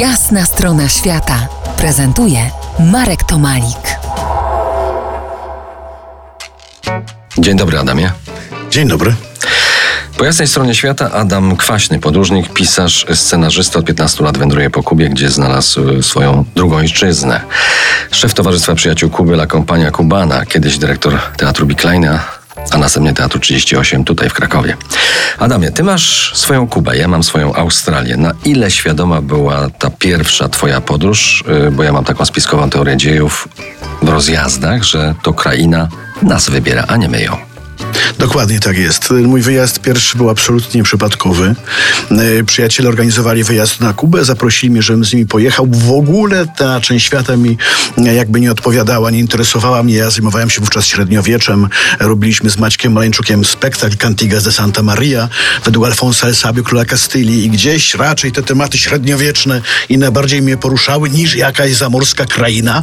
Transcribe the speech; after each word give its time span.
Jasna 0.00 0.44
strona 0.44 0.88
świata 0.88 1.48
prezentuje 1.76 2.50
Marek 2.78 3.22
Tomalik. 3.22 3.98
Dzień 7.38 7.56
dobry, 7.56 7.78
Adamie. 7.78 8.12
Dzień 8.70 8.88
dobry. 8.88 9.14
Po 10.18 10.24
jasnej 10.24 10.48
stronie 10.48 10.74
świata 10.74 11.10
Adam 11.12 11.56
Kwaśny, 11.56 11.98
podróżnik, 11.98 12.52
pisarz, 12.52 13.06
scenarzysta 13.14 13.78
od 13.78 13.86
15 13.86 14.24
lat 14.24 14.38
wędruje 14.38 14.70
po 14.70 14.82
Kubie, 14.82 15.08
gdzie 15.08 15.30
znalazł 15.30 16.02
swoją 16.02 16.44
drugą 16.54 16.76
ojczyznę. 16.76 17.40
Szef 18.10 18.34
Towarzystwa 18.34 18.74
Przyjaciół 18.74 19.10
Kuby 19.10 19.32
La 19.32 19.46
Compania 19.46 19.90
Cubana, 19.90 20.46
kiedyś 20.46 20.78
dyrektor 20.78 21.18
Teatru 21.36 21.66
Bikleina, 21.66 22.24
a 22.70 22.78
następnie 22.78 23.12
Teatru 23.12 23.40
38 23.40 24.04
tutaj 24.04 24.30
w 24.30 24.34
Krakowie. 24.34 24.76
Adamie, 25.38 25.70
ty 25.70 25.82
masz 25.82 26.32
swoją 26.34 26.68
Kubę, 26.68 26.96
ja 26.96 27.08
mam 27.08 27.22
swoją 27.22 27.54
Australię. 27.54 28.16
Na 28.16 28.32
ile 28.44 28.70
świadoma 28.70 29.20
była 29.20 29.70
ta 29.78 29.90
pierwsza 29.90 30.48
twoja 30.48 30.80
podróż? 30.80 31.44
Yy, 31.48 31.70
Bo 31.70 31.82
ja 31.82 31.92
mam 31.92 32.04
taką 32.04 32.24
spiskową 32.24 32.70
teorię 32.70 32.96
dziejów 32.96 33.48
w 34.02 34.08
rozjazdach, 34.08 34.82
że 34.82 35.14
to 35.22 35.32
kraina 35.32 35.88
nas 36.22 36.50
wybiera, 36.50 36.84
a 36.88 36.96
nie 36.96 37.08
my 37.08 37.22
ją. 37.22 37.36
Dokładnie 38.18 38.60
tak 38.60 38.78
jest. 38.78 39.10
Mój 39.10 39.42
wyjazd 39.42 39.80
pierwszy 39.80 40.16
był 40.16 40.30
absolutnie 40.30 40.82
przypadkowy. 40.82 41.54
E, 42.10 42.44
Przyjaciele 42.44 42.88
organizowali 42.88 43.44
wyjazd 43.44 43.80
na 43.80 43.92
Kubę, 43.92 44.24
zaprosili 44.24 44.70
mnie, 44.70 44.82
żebym 44.82 45.04
z 45.04 45.12
nimi 45.12 45.26
pojechał. 45.26 45.66
W 45.70 45.92
ogóle 45.92 46.46
ta 46.56 46.80
część 46.80 47.06
świata 47.06 47.36
mi 47.36 47.56
e, 47.98 48.14
jakby 48.14 48.40
nie 48.40 48.52
odpowiadała, 48.52 49.10
nie 49.10 49.18
interesowała 49.18 49.82
mnie. 49.82 49.94
Ja 49.94 50.10
zajmowałem 50.10 50.50
się 50.50 50.60
wówczas 50.60 50.86
średniowieczem. 50.86 51.68
Robiliśmy 52.00 52.50
z 52.50 52.58
Maćkiem 52.58 52.92
Maleńczukiem 52.92 53.44
spektakl 53.44 53.96
Cantigas 53.96 54.44
de 54.44 54.52
Santa 54.52 54.82
Maria 54.82 55.28
według 55.64 55.86
Alfonsa 55.86 56.26
El 56.26 56.34
Sabio, 56.34 56.62
króla 56.62 56.84
Kastylii 56.84 57.44
i 57.44 57.50
gdzieś 57.50 57.94
raczej 57.94 58.32
te 58.32 58.42
tematy 58.42 58.78
średniowieczne 58.78 59.60
i 59.88 59.98
najbardziej 59.98 60.42
mnie 60.42 60.56
poruszały 60.56 61.10
niż 61.10 61.36
jakaś 61.36 61.74
zamorska 61.74 62.24
kraina. 62.24 62.82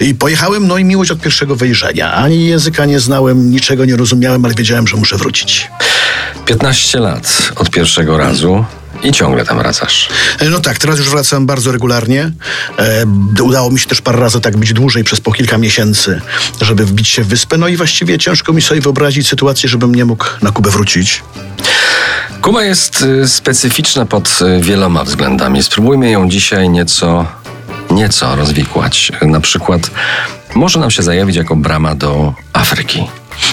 I 0.00 0.14
pojechałem, 0.14 0.66
no 0.66 0.78
i 0.78 0.84
miłość 0.84 1.10
od 1.10 1.20
pierwszego 1.20 1.56
wejrzenia. 1.56 2.12
Ani 2.12 2.46
języka 2.46 2.84
nie 2.84 3.00
znałem, 3.00 3.50
niczego 3.50 3.84
nie 3.84 3.96
rozumiałem, 3.96 4.44
ale 4.44 4.53
wiedziałem, 4.56 4.86
że 4.86 4.96
muszę 4.96 5.16
wrócić. 5.16 5.70
15 6.46 7.00
lat 7.00 7.52
od 7.56 7.70
pierwszego 7.70 8.18
razu 8.18 8.64
i 9.02 9.12
ciągle 9.12 9.44
tam 9.44 9.58
wracasz. 9.58 10.08
E, 10.38 10.50
No 10.50 10.60
tak, 10.60 10.78
teraz 10.78 10.98
już 10.98 11.08
wracam 11.10 11.46
bardzo 11.46 11.72
regularnie. 11.72 12.30
E, 12.78 13.04
udało 13.42 13.70
mi 13.70 13.78
się 13.80 13.86
też 13.86 14.00
parę 14.00 14.20
razy 14.20 14.40
tak 14.40 14.56
być 14.56 14.72
dłużej, 14.72 15.04
przez 15.04 15.20
po 15.20 15.32
kilka 15.32 15.58
miesięcy, 15.58 16.20
żeby 16.60 16.84
wbić 16.86 17.08
się 17.08 17.22
w 17.22 17.26
wyspę. 17.28 17.56
No 17.58 17.68
i 17.68 17.76
właściwie 17.76 18.18
ciężko 18.18 18.52
mi 18.52 18.62
sobie 18.62 18.80
wyobrazić 18.80 19.28
sytuację, 19.28 19.68
żebym 19.68 19.94
nie 19.94 20.04
mógł 20.04 20.24
na 20.42 20.50
Kubę 20.50 20.70
wrócić. 20.70 21.22
Kuba 22.42 22.64
jest 22.64 23.02
y, 23.02 23.28
specyficzna 23.28 24.06
pod 24.06 24.38
y, 24.58 24.60
wieloma 24.60 25.04
względami. 25.04 25.62
Spróbujmy 25.62 26.10
ją 26.10 26.28
dzisiaj 26.28 26.68
nieco, 26.68 27.26
nieco 27.90 28.36
rozwikłać. 28.36 29.12
Na 29.22 29.40
przykład 29.40 29.90
może 30.54 30.80
nam 30.80 30.90
się 30.90 31.02
zajawić 31.02 31.36
jako 31.36 31.56
brama 31.56 31.94
do 31.94 32.34
Afryki. 32.52 33.06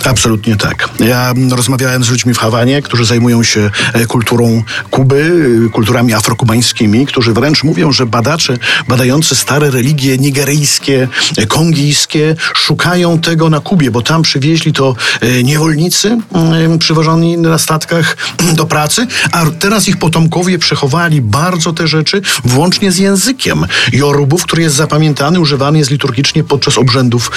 Absolutnie 0.06 0.56
tak. 0.56 0.90
Ja 1.00 1.34
rozmawiałem 1.52 2.04
z 2.04 2.10
ludźmi 2.10 2.34
w 2.34 2.38
Hawanie, 2.38 2.82
którzy 2.82 3.06
zajmują 3.06 3.44
się 3.44 3.70
e, 3.94 4.06
kulturą 4.06 4.64
Kuby, 4.90 5.32
e, 5.68 5.70
kulturami 5.70 6.14
afrokubańskimi, 6.14 7.06
którzy 7.06 7.34
wręcz 7.34 7.64
mówią, 7.64 7.92
że 7.92 8.06
badacze 8.06 8.58
badający 8.88 9.36
stare 9.36 9.72
religie 9.72 10.18
nigeryjskie, 10.18 11.08
e, 11.38 11.46
kongijskie 11.46 12.36
szukają 12.56 13.20
tego 13.20 13.50
na 13.50 13.60
Kubie, 13.60 13.92
bo 13.92 14.02
tam 14.02 14.22
przywieźli 14.22 14.74
to 14.74 14.96
niewolnicy 15.44 16.18
mm, 16.34 16.80
przywożeni 16.80 17.38
na 17.38 17.58
statkach 17.58 18.18
do 18.60 18.66
pracy, 18.66 19.08
a 19.32 19.46
teraz 19.60 19.88
ich 19.88 19.98
potomkowie 19.98 20.60
przechowali 20.60 21.22
bardzo 21.22 21.74
te 21.74 21.88
rzeczy, 21.88 22.22
włącznie 22.44 22.92
z 22.92 22.98
językiem 22.98 23.66
Jorubów, 23.94 24.44
który 24.44 24.62
jest 24.62 24.76
zapamiętany, 24.76 25.40
używany 25.40 25.78
jest 25.78 25.92
liturgicznie 25.92 26.44
podczas 26.44 26.78
obrzędów 26.78 27.32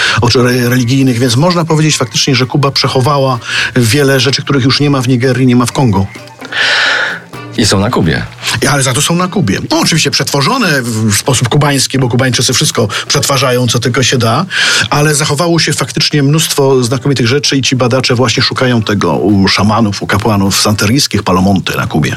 religijnych, 0.68 1.18
więc 1.18 1.36
można 1.36 1.64
powiedzieć 1.64 1.96
faktycznie, 1.96 2.33
że 2.34 2.46
Kuba 2.46 2.70
przechowała 2.70 3.38
wiele 3.76 4.20
rzeczy, 4.20 4.42
których 4.42 4.64
już 4.64 4.80
nie 4.80 4.90
ma 4.90 5.02
w 5.02 5.08
Nigerii, 5.08 5.46
nie 5.46 5.56
ma 5.56 5.66
w 5.66 5.72
Kongo. 5.72 6.06
I 7.56 7.66
są 7.66 7.80
na 7.80 7.90
Kubie. 7.90 8.22
Ale 8.70 8.82
za 8.82 8.92
to 8.92 9.02
są 9.02 9.16
na 9.16 9.28
Kubie. 9.28 9.58
No, 9.70 9.80
oczywiście 9.80 10.10
przetworzone 10.10 10.82
w 10.82 11.14
sposób 11.14 11.48
kubański, 11.48 11.98
bo 11.98 12.08
Kubańczycy 12.08 12.52
wszystko 12.52 12.88
przetwarzają, 13.08 13.66
co 13.66 13.78
tylko 13.78 14.02
się 14.02 14.18
da, 14.18 14.46
ale 14.90 15.14
zachowało 15.14 15.58
się 15.58 15.72
faktycznie 15.72 16.22
mnóstwo 16.22 16.84
znakomitych 16.84 17.26
rzeczy 17.26 17.56
i 17.56 17.62
ci 17.62 17.76
badacze 17.76 18.14
właśnie 18.14 18.42
szukają 18.42 18.82
tego 18.82 19.16
u 19.16 19.48
szamanów, 19.48 20.02
u 20.02 20.06
kapłanów 20.06 20.60
santeryjskich 20.60 21.22
Palomonty 21.22 21.76
na 21.76 21.86
Kubie. 21.86 22.16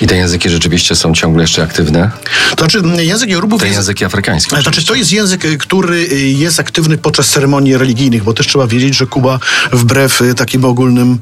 I 0.00 0.06
te 0.06 0.16
języki 0.16 0.50
rzeczywiście 0.50 0.96
są 0.96 1.14
ciągle 1.14 1.42
jeszcze 1.42 1.62
aktywne. 1.62 2.10
To 2.56 2.64
znaczy 2.64 2.82
język 3.02 3.30
Jorubów 3.30 3.60
Te 3.60 3.66
jest... 3.66 3.78
języki 3.78 4.04
afrykańskie. 4.04 4.62
Znaczy, 4.62 4.86
to 4.86 4.94
jest 4.94 5.12
język, 5.12 5.44
y, 5.44 5.58
który 5.58 5.96
y, 5.96 6.18
jest 6.18 6.60
aktywny 6.60 6.98
podczas 6.98 7.28
ceremonii 7.28 7.76
religijnych, 7.76 8.24
bo 8.24 8.32
też 8.32 8.46
trzeba 8.46 8.66
wiedzieć, 8.66 8.96
że 8.96 9.06
Kuba 9.06 9.38
wbrew 9.72 10.20
y, 10.20 10.34
takim 10.34 10.64
ogólnym 10.64 11.18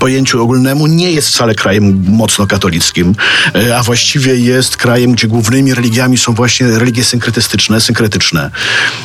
pojęciu 0.00 0.42
ogólnemu 0.42 0.86
nie 0.86 1.12
jest 1.12 1.28
wcale 1.28 1.54
krajem 1.54 2.04
mocno 2.08 2.46
katolickim, 2.46 2.93
y, 3.56 3.76
a 3.76 3.82
właściwie 3.82 4.36
jest 4.36 4.76
krajem, 4.76 5.12
gdzie 5.12 5.28
głównymi 5.28 5.74
religiami 5.74 6.18
są 6.18 6.34
właśnie 6.34 6.66
religie 6.66 7.04
synkretystyczne, 7.04 7.80
synkretyczne. 7.80 8.50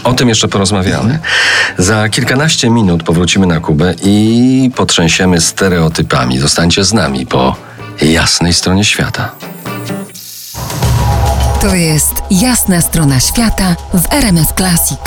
O 0.03 0.13
tym 0.13 0.29
jeszcze 0.29 0.47
porozmawiamy. 0.47 1.19
Za 1.77 2.09
kilkanaście 2.09 2.69
minut 2.69 3.03
powrócimy 3.03 3.47
na 3.47 3.59
Kubę 3.59 3.93
i 4.03 4.71
potrzęsiemy 4.75 5.41
stereotypami. 5.41 6.39
Zostańcie 6.39 6.83
z 6.83 6.93
nami 6.93 7.25
po 7.25 7.55
jasnej 8.01 8.53
stronie 8.53 8.85
świata. 8.85 9.31
To 11.61 11.75
jest 11.75 12.13
Jasna 12.31 12.81
strona 12.81 13.19
świata 13.19 13.75
w 13.93 14.13
RMS 14.13 14.53
Classic. 14.57 14.99